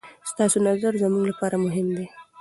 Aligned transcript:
ستاسې 0.31 0.57
نظر 0.67 0.91
زموږ 1.01 1.23
لپاره 1.31 1.55
مهم 1.65 1.87
دی. 1.97 2.05